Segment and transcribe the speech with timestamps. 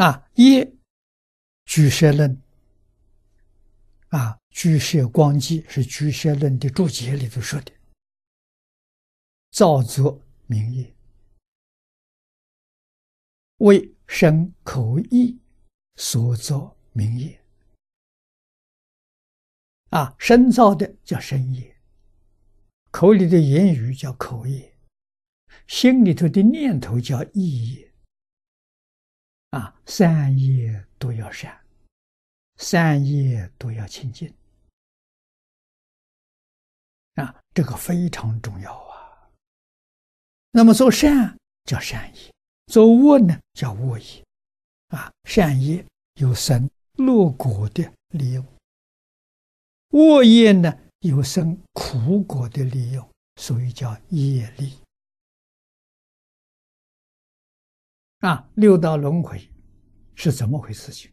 [0.00, 0.72] 啊，业
[1.66, 2.40] 居舍论
[4.08, 7.72] 啊，居舍光记是居舍论的注解里头说的，
[9.50, 10.94] 造作名业，
[13.58, 15.38] 为身口意
[15.96, 17.38] 所作名业。
[19.90, 21.78] 啊，身造的叫身业，
[22.90, 24.78] 口里的言语叫口业，
[25.66, 27.89] 心里头的念头叫意业。
[29.50, 31.60] 啊，善业都要善，
[32.56, 34.32] 善业都要清净。
[37.14, 39.28] 啊，这个非常重要啊。
[40.52, 42.32] 那么做善叫善业，
[42.66, 44.24] 做恶呢叫恶业。
[44.88, 48.46] 啊，善业有生乐果的利用。
[49.90, 54.78] 恶业呢，有生苦果的利用，所以叫业力。
[58.20, 59.50] 啊，六道轮回
[60.14, 60.92] 是怎么回事？
[60.92, 61.10] 情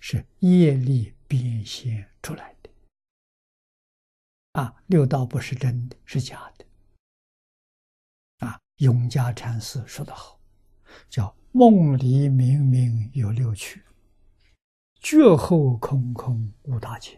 [0.00, 2.70] 是业力变现出来的。
[4.52, 6.66] 啊，六道不是真的，是假的。
[8.46, 10.40] 啊，永嘉禅师说得好，
[11.08, 13.84] 叫梦里明明有六趣，
[14.98, 17.16] 觉后空空无大千。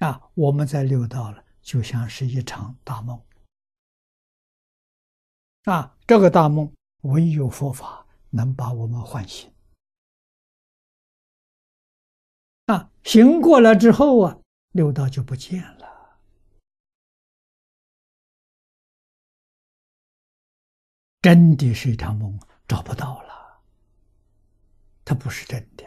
[0.00, 3.24] 啊，我们在六道了，就像是一场大梦。
[5.64, 9.52] 啊，这个大梦唯有佛法能把我们唤醒。
[12.66, 14.38] 啊，醒过来之后啊，
[14.72, 16.18] 六道就不见了，
[21.20, 23.62] 真的是一场梦，找不到了，
[25.04, 25.84] 它不是真的。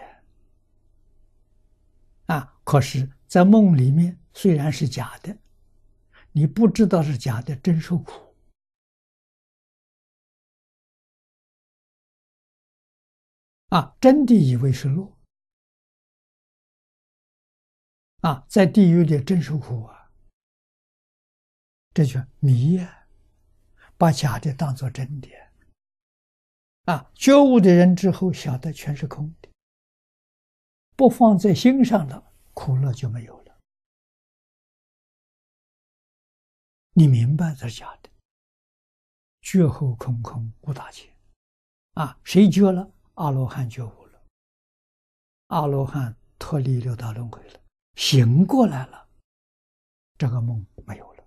[2.27, 3.11] 啊，可是。
[3.27, 5.37] 在梦里面虽然是假的，
[6.31, 8.26] 你不知道是假的，真受苦
[13.69, 13.97] 啊！
[13.99, 15.17] 真的以为是乐
[18.21, 20.11] 啊，在地狱里真受苦啊！
[21.93, 23.07] 这叫迷呀，
[23.97, 25.29] 把假的当做真的
[26.85, 27.11] 啊！
[27.13, 29.49] 觉悟的人之后晓得全是空的，
[30.95, 32.31] 不放在心上了。
[32.53, 33.59] 苦乐就没有了，
[36.93, 38.09] 你明白这是假的。
[39.41, 41.13] 觉后空空无大千，
[41.93, 42.91] 啊，谁觉了？
[43.17, 44.21] 阿罗汉觉悟了，
[45.47, 47.59] 阿罗汉脱离六道轮回了，
[47.95, 49.09] 醒过来了，
[50.19, 51.23] 这个梦没有了。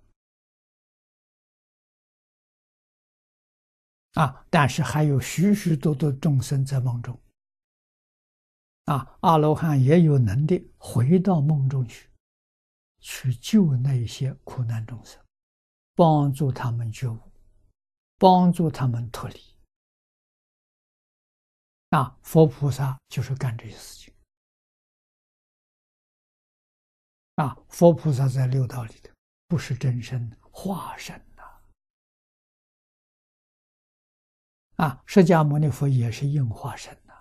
[4.13, 7.21] 啊，但是还有许许多多众生在梦中。
[8.85, 12.09] 啊，阿罗汉也有能力回到梦中去，
[12.99, 15.21] 去救那些苦难众生，
[15.93, 17.19] 帮助他们觉悟，
[18.17, 19.50] 帮助他们脱离。
[21.91, 24.13] 啊，佛菩萨就是干这些事情。
[27.35, 29.13] 啊，佛菩萨在六道里头
[29.47, 31.43] 不是真身化身呐。
[34.77, 37.13] 啊，释迦牟尼佛也是应化身呐。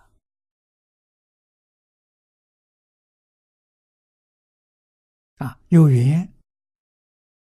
[5.39, 6.33] 啊，有缘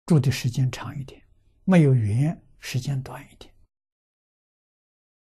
[0.06, 1.28] 住的时间长一点，
[1.64, 3.55] 没有缘时间短一点。